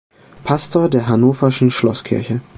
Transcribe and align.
Pastor 0.43 0.89
der 0.89 1.07
hannoverschen 1.07 1.69
Schlosskirche. 1.69 2.41